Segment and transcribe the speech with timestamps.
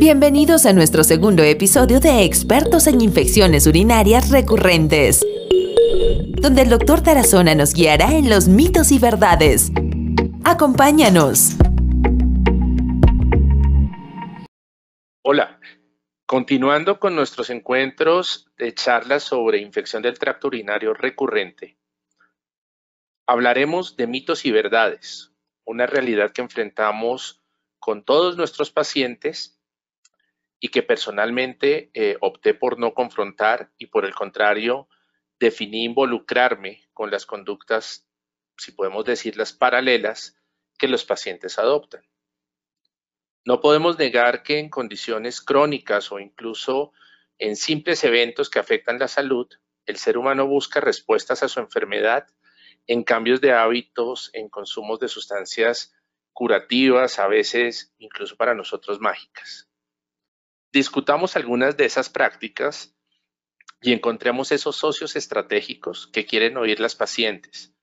[0.00, 5.22] Bienvenidos a nuestro segundo episodio de Expertos en Infecciones Urinarias Recurrentes,
[6.40, 9.70] donde el doctor Tarazona nos guiará en los mitos y verdades.
[10.42, 11.50] Acompáñanos.
[15.20, 15.60] Hola,
[16.24, 21.76] continuando con nuestros encuentros de charlas sobre infección del tracto urinario recurrente,
[23.26, 25.30] hablaremos de mitos y verdades,
[25.66, 27.42] una realidad que enfrentamos
[27.78, 29.59] con todos nuestros pacientes
[30.60, 34.88] y que personalmente eh, opté por no confrontar y por el contrario
[35.38, 38.06] definí involucrarme con las conductas,
[38.58, 40.36] si podemos decirlas, paralelas
[40.78, 42.02] que los pacientes adoptan.
[43.46, 46.92] No podemos negar que en condiciones crónicas o incluso
[47.38, 49.48] en simples eventos que afectan la salud,
[49.86, 52.26] el ser humano busca respuestas a su enfermedad
[52.86, 55.94] en cambios de hábitos, en consumos de sustancias
[56.34, 59.69] curativas, a veces incluso para nosotros mágicas
[60.72, 62.96] discutamos algunas de esas prácticas
[63.80, 67.74] y encontremos esos socios estratégicos que quieren oír las pacientes,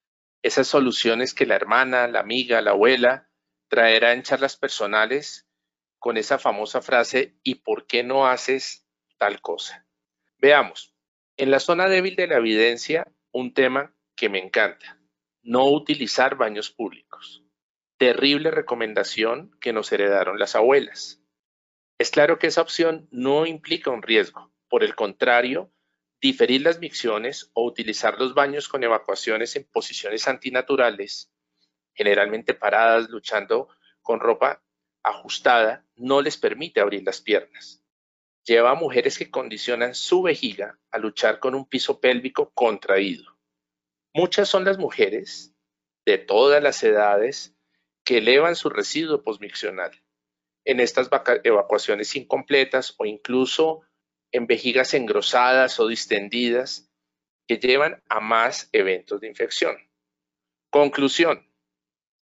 [0.42, 3.30] esas soluciones que la hermana, la amiga, la abuela
[3.68, 5.48] traerá en charlas personales
[6.00, 9.86] con esa famosa frase ¿y por qué no haces tal cosa?
[10.38, 10.94] Veamos,
[11.36, 15.00] en la zona débil de la evidencia, un tema que me encanta,
[15.42, 17.44] no utilizar baños públicos.
[17.98, 21.24] Terrible recomendación que nos heredaron las abuelas.
[22.00, 24.52] Es claro que esa opción no implica un riesgo.
[24.70, 25.72] Por el contrario,
[26.22, 31.32] diferir las micciones o utilizar los baños con evacuaciones en posiciones antinaturales,
[31.96, 33.70] generalmente paradas, luchando
[34.04, 34.62] con ropa
[35.02, 37.84] ajustada, no les permite abrir las piernas.
[38.44, 43.38] Lleva a mujeres que condicionan su vejiga a luchar con un piso pélvico contraído.
[44.14, 45.56] Muchas son las mujeres
[46.06, 47.56] de todas las edades
[48.04, 50.00] que elevan su residuo posmiccional
[50.68, 51.10] en estas
[51.46, 53.84] evacuaciones incompletas o incluso
[54.34, 56.92] en vejigas engrosadas o distendidas
[57.48, 59.78] que llevan a más eventos de infección.
[60.70, 61.50] Conclusión.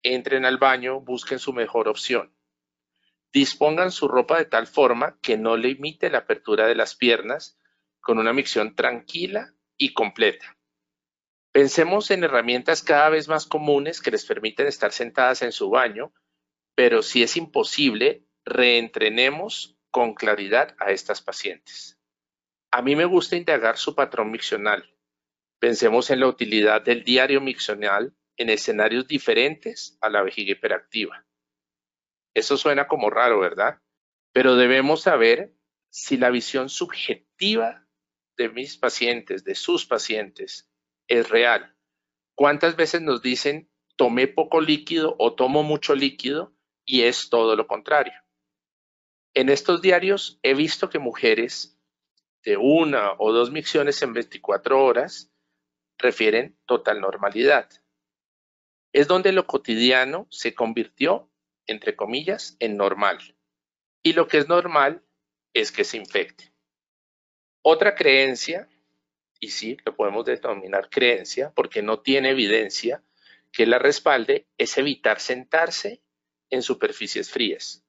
[0.03, 2.33] Entren al baño, busquen su mejor opción.
[3.33, 7.59] Dispongan su ropa de tal forma que no limite la apertura de las piernas
[7.99, 10.57] con una micción tranquila y completa.
[11.51, 16.13] Pensemos en herramientas cada vez más comunes que les permiten estar sentadas en su baño,
[16.73, 21.99] pero si es imposible, reentrenemos con claridad a estas pacientes.
[22.71, 24.93] A mí me gusta indagar su patrón miccional.
[25.59, 31.25] Pensemos en la utilidad del diario miccional en escenarios diferentes a la vejiga hiperactiva.
[32.33, 33.81] Eso suena como raro, ¿verdad?
[34.31, 35.53] Pero debemos saber
[35.89, 37.87] si la visión subjetiva
[38.37, 40.69] de mis pacientes, de sus pacientes,
[41.07, 41.75] es real.
[42.35, 46.55] ¿Cuántas veces nos dicen tomé poco líquido o tomo mucho líquido
[46.85, 48.13] y es todo lo contrario?
[49.33, 51.79] En estos diarios he visto que mujeres
[52.43, 55.31] de una o dos micciones en 24 horas
[55.97, 57.69] refieren total normalidad.
[58.91, 61.29] Es donde lo cotidiano se convirtió,
[61.67, 63.19] entre comillas, en normal.
[64.01, 65.03] Y lo que es normal
[65.53, 66.51] es que se infecte.
[67.61, 68.67] Otra creencia,
[69.39, 73.03] y sí, lo podemos denominar creencia porque no tiene evidencia
[73.51, 76.01] que la respalde, es evitar sentarse
[76.49, 77.83] en superficies frías.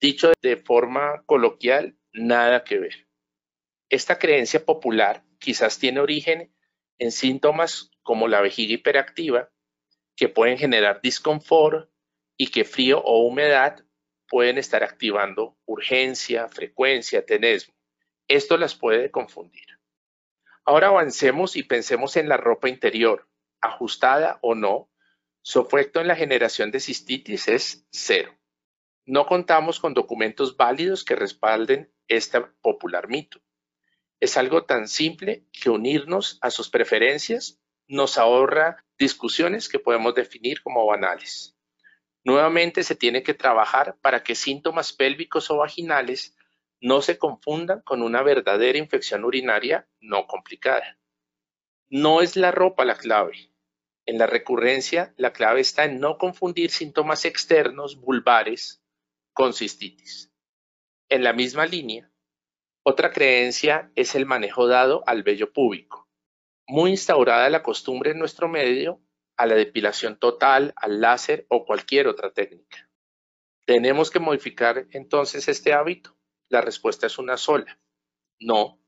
[0.00, 3.08] Dicho de forma coloquial, nada que ver.
[3.88, 6.54] Esta creencia popular quizás tiene origen
[6.98, 9.50] en síntomas como la vejiga hiperactiva,
[10.14, 11.90] que pueden generar disconfort
[12.36, 13.84] y que frío o humedad
[14.28, 17.74] pueden estar activando urgencia, frecuencia, tenesmo.
[18.28, 19.80] Esto las puede confundir.
[20.64, 23.28] Ahora avancemos y pensemos en la ropa interior,
[23.60, 24.90] ajustada o no.
[25.42, 28.37] Su efecto en la generación de cistitis es cero
[29.08, 33.40] no contamos con documentos válidos que respalden este popular mito.
[34.20, 40.60] Es algo tan simple que unirnos a sus preferencias nos ahorra discusiones que podemos definir
[40.60, 41.56] como banales.
[42.22, 46.36] Nuevamente se tiene que trabajar para que síntomas pélvicos o vaginales
[46.78, 50.98] no se confundan con una verdadera infección urinaria no complicada.
[51.88, 53.50] No es la ropa la clave.
[54.04, 58.82] En la recurrencia, la clave está en no confundir síntomas externos vulvares
[59.38, 60.32] con cistitis.
[61.08, 62.10] En la misma línea,
[62.82, 66.08] otra creencia es el manejo dado al vello púbico,
[66.66, 69.00] muy instaurada la costumbre en nuestro medio
[69.36, 72.90] a la depilación total, al láser o cualquier otra técnica.
[73.64, 76.18] ¿Tenemos que modificar entonces este hábito?
[76.48, 77.78] La respuesta es una sola.
[78.40, 78.82] No.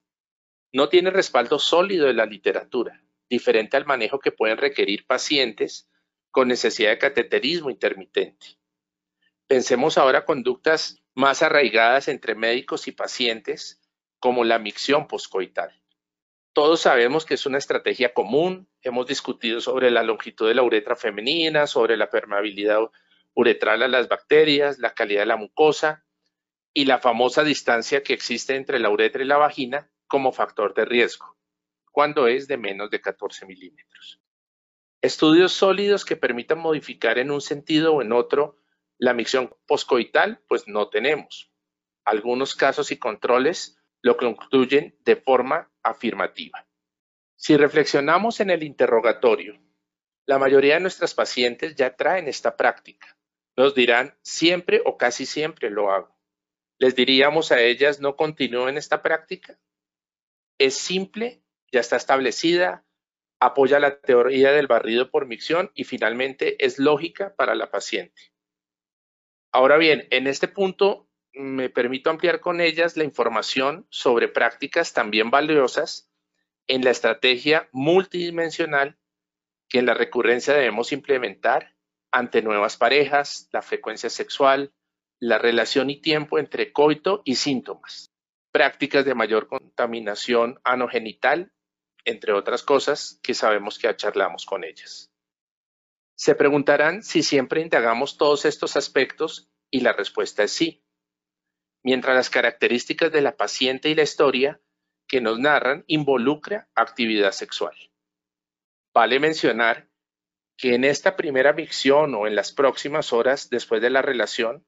[0.72, 5.88] No tiene respaldo sólido en la literatura, diferente al manejo que pueden requerir pacientes
[6.32, 8.59] con necesidad de cateterismo intermitente.
[9.50, 13.80] Pensemos ahora conductas más arraigadas entre médicos y pacientes,
[14.20, 15.82] como la micción poscoital.
[16.52, 20.94] Todos sabemos que es una estrategia común, hemos discutido sobre la longitud de la uretra
[20.94, 22.78] femenina, sobre la permeabilidad
[23.34, 26.04] uretral a las bacterias, la calidad de la mucosa
[26.72, 30.84] y la famosa distancia que existe entre la uretra y la vagina como factor de
[30.84, 31.36] riesgo,
[31.90, 34.20] cuando es de menos de 14 milímetros.
[35.02, 38.59] Estudios sólidos que permitan modificar en un sentido o en otro
[39.00, 41.50] la micción poscoital, pues no tenemos.
[42.04, 46.68] Algunos casos y controles lo concluyen de forma afirmativa.
[47.34, 49.58] Si reflexionamos en el interrogatorio,
[50.26, 53.16] la mayoría de nuestras pacientes ya traen esta práctica.
[53.56, 56.14] Nos dirán, siempre o casi siempre lo hago.
[56.78, 59.58] Les diríamos a ellas, no continúen esta práctica.
[60.58, 61.42] Es simple,
[61.72, 62.84] ya está establecida,
[63.40, 68.29] apoya la teoría del barrido por micción y finalmente es lógica para la paciente.
[69.52, 75.30] Ahora bien, en este punto me permito ampliar con ellas la información sobre prácticas también
[75.30, 76.10] valiosas
[76.66, 78.96] en la estrategia multidimensional
[79.68, 81.74] que en la recurrencia debemos implementar
[82.12, 84.72] ante nuevas parejas, la frecuencia sexual,
[85.20, 88.10] la relación y tiempo entre coito y síntomas,
[88.52, 91.52] prácticas de mayor contaminación anogenital,
[92.04, 95.09] entre otras cosas que sabemos que charlamos con ellas.
[96.20, 100.84] Se preguntarán si siempre indagamos todos estos aspectos y la respuesta es sí
[101.82, 104.60] mientras las características de la paciente y la historia
[105.08, 107.74] que nos narran involucra actividad sexual.
[108.92, 109.88] Vale mencionar
[110.58, 114.66] que en esta primera micción o en las próximas horas después de la relación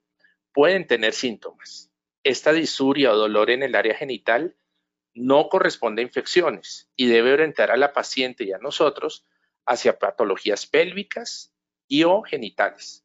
[0.55, 1.93] pueden tener síntomas.
[2.25, 4.57] Esta disuria o dolor en el área genital
[5.13, 9.27] no corresponde a infecciones y debe orientar a la paciente y a nosotros
[9.67, 11.55] hacia patologías pélvicas
[11.89, 13.05] y o genitales.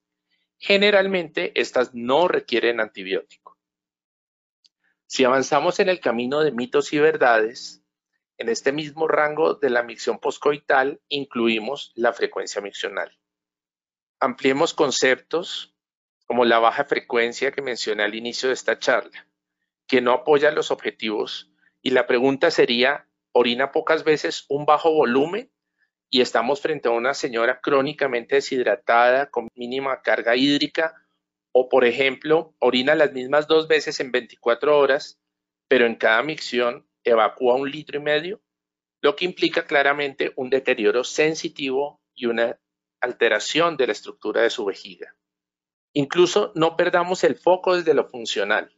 [0.57, 3.57] Generalmente estas no requieren antibiótico.
[5.05, 7.83] Si avanzamos en el camino de mitos y verdades,
[8.37, 13.17] en este mismo rango de la micción poscoital incluimos la frecuencia miccional.
[14.19, 15.75] Ampliemos conceptos
[16.25, 19.27] como la baja frecuencia que mencioné al inicio de esta charla,
[19.87, 21.51] que no apoya los objetivos
[21.81, 25.49] y la pregunta sería, ¿orina pocas veces un bajo volumen?
[26.09, 30.95] Y estamos frente a una señora crónicamente deshidratada con mínima carga hídrica
[31.51, 35.19] o, por ejemplo, orina las mismas dos veces en 24 horas,
[35.67, 38.41] pero en cada micción evacúa un litro y medio,
[39.01, 42.59] lo que implica claramente un deterioro sensitivo y una
[43.01, 45.15] alteración de la estructura de su vejiga.
[45.93, 48.75] Incluso no perdamos el foco desde lo funcional.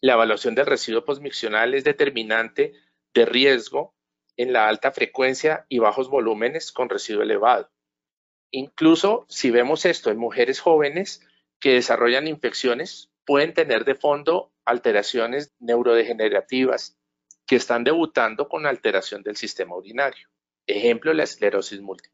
[0.00, 2.72] La evaluación del residuo postmiccional es determinante
[3.14, 3.95] de riesgo
[4.36, 7.70] en la alta frecuencia y bajos volúmenes con residuo elevado.
[8.50, 11.20] Incluso si vemos esto en mujeres jóvenes,
[11.60, 16.98] que desarrollan infecciones pueden tener de fondo alteraciones neurodegenerativas
[17.46, 20.28] que están debutando con alteración del sistema urinario.
[20.66, 22.12] Ejemplo, la esclerosis múltiple.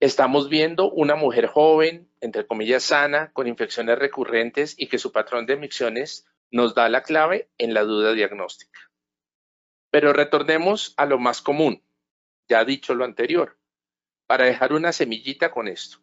[0.00, 5.46] Estamos viendo una mujer joven, entre comillas sana, con infecciones recurrentes y que su patrón
[5.46, 8.91] de emisiones nos da la clave en la duda diagnóstica.
[9.92, 11.84] Pero retornemos a lo más común,
[12.48, 13.58] ya dicho lo anterior,
[14.26, 15.98] para dejar una semillita con esto.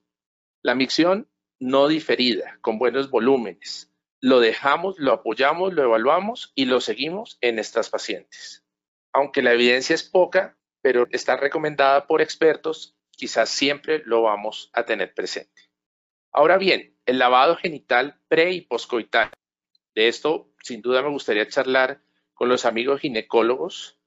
[0.61, 1.27] La micción
[1.59, 3.91] no diferida, con buenos volúmenes.
[4.21, 8.63] Lo dejamos, lo apoyamos, lo evaluamos y lo seguimos en estas pacientes.
[9.11, 14.83] Aunque la evidencia es poca, pero está recomendada por expertos, quizás siempre lo vamos a
[14.85, 15.63] tener presente.
[16.31, 19.31] Ahora bien, el lavado genital pre y poscoital.
[19.95, 22.03] De esto, sin duda, me gustaría charlar
[22.39, 23.99] con los amigos ginecólogos,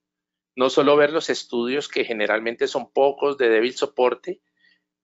[0.56, 4.40] no solo ver los estudios que generalmente son pocos de débil soporte,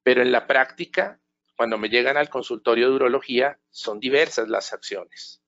[0.02, 1.20] pero en la práctica
[1.54, 5.42] cuando me llegan al consultorio de urología, son diversas las acciones.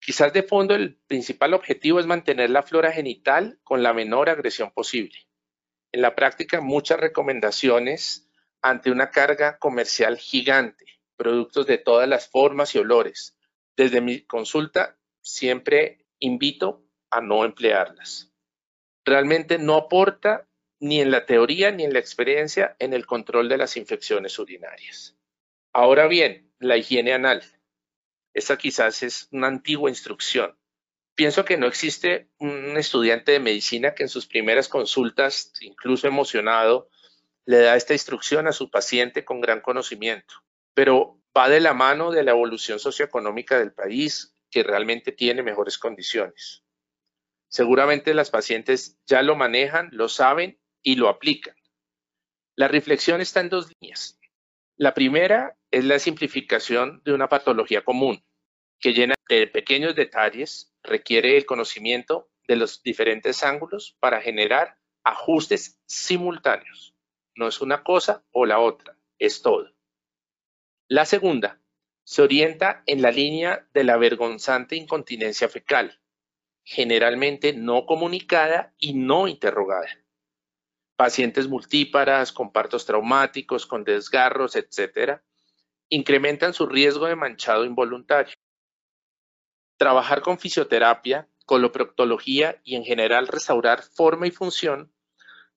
[0.00, 4.70] Quizás de fondo el principal objetivo es mantener la flora genital con la menor agresión
[4.70, 5.18] posible.
[5.90, 8.30] En la práctica, muchas recomendaciones
[8.62, 13.36] ante una carga comercial gigante, productos de todas las formas y olores.
[13.76, 16.81] Desde mi consulta, siempre invito
[17.12, 18.32] a no emplearlas.
[19.04, 20.48] Realmente no aporta
[20.80, 25.16] ni en la teoría ni en la experiencia en el control de las infecciones urinarias.
[25.72, 27.44] Ahora bien, la higiene anal.
[28.34, 30.58] Esta quizás es una antigua instrucción.
[31.14, 36.88] Pienso que no existe un estudiante de medicina que en sus primeras consultas, incluso emocionado,
[37.44, 40.34] le da esta instrucción a su paciente con gran conocimiento,
[40.74, 45.78] pero va de la mano de la evolución socioeconómica del país, que realmente tiene mejores
[45.78, 46.61] condiciones.
[47.52, 51.54] Seguramente las pacientes ya lo manejan, lo saben y lo aplican.
[52.56, 54.18] La reflexión está en dos líneas.
[54.78, 58.24] La primera es la simplificación de una patología común.
[58.80, 65.78] que llena de pequeños detalles, requiere el conocimiento de los diferentes ángulos para generar ajustes
[65.86, 66.96] simultáneos.
[67.36, 69.72] No es una cosa o la otra, es todo.
[70.88, 71.60] La segunda
[72.02, 76.01] se orienta en la línea de la vergonzante incontinencia fecal,
[76.64, 79.88] generalmente no comunicada y no interrogada.
[80.96, 85.20] Pacientes multíparas, con partos traumáticos, con desgarros, etc.,
[85.88, 88.34] incrementan su riesgo de manchado involuntario.
[89.76, 94.92] Trabajar con fisioterapia, coloproctología y en general restaurar forma y función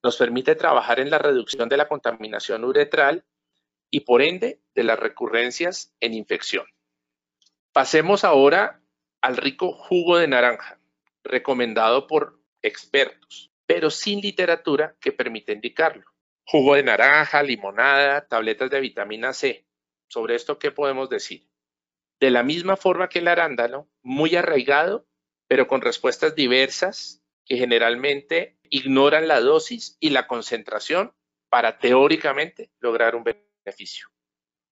[0.04, 3.26] nos permite trabajar en la reducción de la contaminación uretral
[3.90, 6.66] y por ende de las recurrencias en infección.
[7.72, 8.82] Pasemos ahora
[9.22, 10.80] al rico jugo de naranja,
[11.26, 16.06] recomendado por expertos, pero sin literatura que permita indicarlo.
[16.46, 19.66] Jugo de naranja, limonada, tabletas de vitamina C.
[20.08, 21.48] Sobre esto, ¿qué podemos decir?
[22.20, 25.06] de la misma forma que el arándano, muy arraigado,
[25.48, 31.14] pero con respuestas diversas que generalmente ignoran la dosis y la concentración
[31.50, 34.08] para teóricamente lograr un beneficio.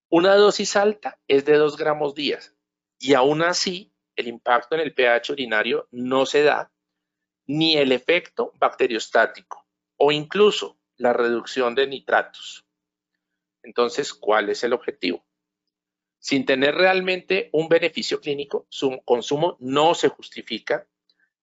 [0.09, 2.55] Una dosis alta es de 2 gramos días
[2.99, 6.71] y aún así el impacto en el pH urinario no se da
[7.45, 9.65] ni el efecto bacteriostático
[9.97, 12.65] o incluso la reducción de nitratos.
[13.63, 15.25] Entonces, ¿cuál es el objetivo?
[16.19, 20.87] Sin tener realmente un beneficio clínico, su consumo no se justifica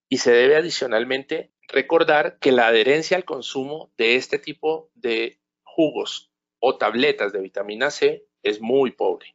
[0.09, 6.31] y se debe adicionalmente recordar que la adherencia al consumo de este tipo de jugos
[6.59, 9.35] o tabletas de vitamina C es muy pobre.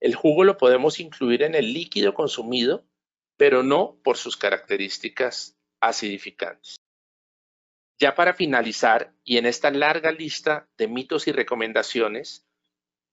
[0.00, 2.86] El jugo lo podemos incluir en el líquido consumido,
[3.36, 6.76] pero no por sus características acidificantes.
[7.98, 12.46] Ya para finalizar, y en esta larga lista de mitos y recomendaciones,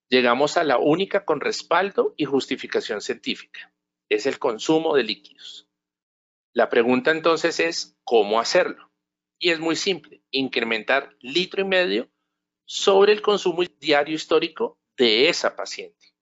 [0.10, 3.74] llegamos a la única con respaldo y justificación científica.
[4.10, 5.68] Es el consumo de líquidos.
[6.54, 8.90] La pregunta entonces es, ¿cómo hacerlo?
[9.38, 12.10] Y es muy simple, incrementar litro y medio
[12.66, 16.17] sobre el consumo diario histórico de esa paciente.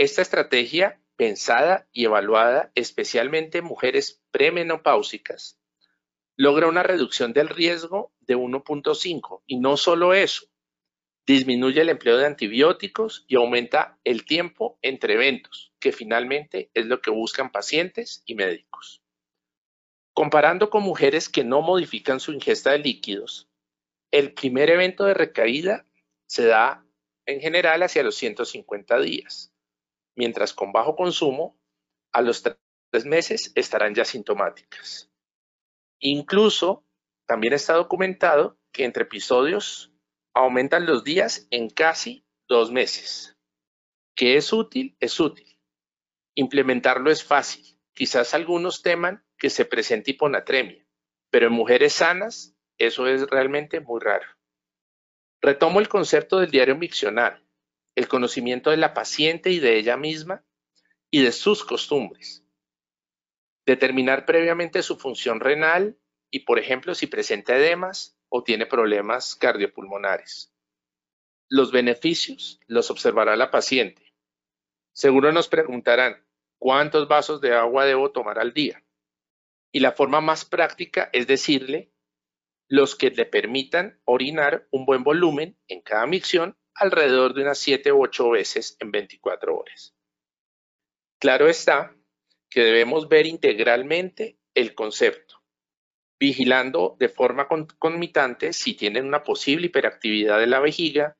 [0.00, 5.60] Esta estrategia, pensada y evaluada especialmente en mujeres premenopáusicas,
[6.36, 10.46] logra una reducción del riesgo de 1.5 y no solo eso,
[11.26, 17.02] disminuye el empleo de antibióticos y aumenta el tiempo entre eventos, que finalmente es lo
[17.02, 19.02] que buscan pacientes y médicos.
[20.14, 23.50] Comparando con mujeres que no modifican su ingesta de líquidos,
[24.10, 25.84] el primer evento de recaída
[26.24, 26.86] se da
[27.26, 29.49] en general hacia los 150 días,
[30.16, 31.58] mientras con bajo consumo,
[32.12, 35.10] a los tres meses estarán ya sintomáticas.
[36.00, 36.84] Incluso,
[37.26, 39.92] también está documentado que entre episodios
[40.34, 43.36] aumentan los días en casi dos meses.
[44.16, 44.96] ¿Qué es útil?
[45.00, 45.58] Es útil.
[46.34, 47.78] Implementarlo es fácil.
[47.94, 50.86] Quizás algunos teman que se presente hiponatremia,
[51.30, 54.26] pero en mujeres sanas eso es realmente muy raro.
[55.42, 57.46] Retomo el concepto del diario miccional,
[58.00, 60.44] el conocimiento de la paciente y de ella misma
[61.10, 62.44] y de sus costumbres.
[63.66, 65.98] Determinar previamente su función renal
[66.30, 70.54] y, por ejemplo, si presenta edemas, o tiene problemas cardiopulmonares.
[71.48, 74.14] Los beneficios los observará la paciente.
[74.92, 76.24] Seguro nos preguntarán,
[76.58, 78.84] ¿cuántos vasos de agua debo tomar al día?
[79.72, 81.92] Y la forma más práctica es decirle
[82.68, 87.92] los que le permitan orinar un buen volumen en cada micción alrededor de unas 7
[87.92, 89.94] u 8 veces en 24 horas.
[91.18, 91.94] Claro está
[92.48, 95.40] que debemos ver integralmente el concepto
[96.20, 101.16] vigilando de forma concomitante si tienen una posible hiperactividad de la vejiga,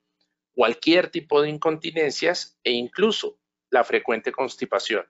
[0.52, 3.38] cualquier tipo de incontinencias e incluso
[3.70, 5.06] la frecuente constipación.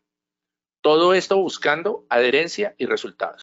[0.80, 3.42] Todo esto buscando adherencia y resultados.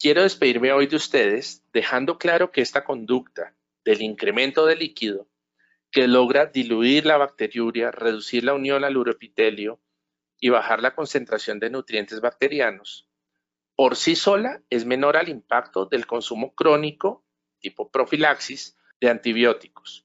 [0.00, 5.28] Quiero despedirme hoy de ustedes dejando claro que esta conducta del incremento de líquido
[5.90, 9.80] que logra diluir la bacteriuria, reducir la unión al uroepitelio
[10.38, 13.08] y bajar la concentración de nutrientes bacterianos,
[13.78, 17.24] por sí sola es menor al impacto del consumo crónico,
[17.60, 20.04] tipo profilaxis, de antibióticos,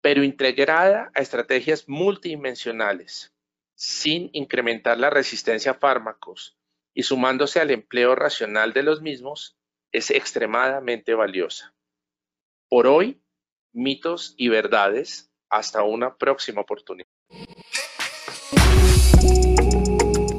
[0.00, 3.34] pero integrada a estrategias multidimensionales,
[3.74, 6.56] sin incrementar la resistencia a fármacos
[6.94, 9.58] y sumándose al empleo racional de los mismos,
[9.92, 11.74] es extremadamente valiosa.
[12.70, 13.19] Por hoy,
[13.72, 15.30] mitos y verdades.
[15.48, 17.08] Hasta una próxima oportunidad.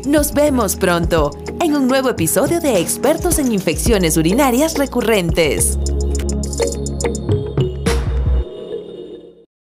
[0.06, 5.78] Nos vemos pronto en un nuevo episodio de Expertos en Infecciones Urinarias Recurrentes.